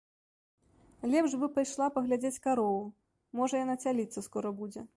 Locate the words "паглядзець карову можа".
1.97-3.63